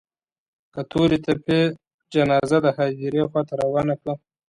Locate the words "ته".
3.47-3.53